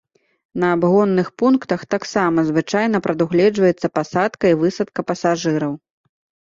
На 0.61 0.69
абгонных 0.77 1.27
пунктах 1.41 1.81
таксама 1.95 2.47
звычайна 2.49 2.97
прадугледжваецца 3.09 3.87
пасадка 4.01 4.45
і 4.55 4.61
высадка 4.65 4.99
пасажыраў. 5.13 5.73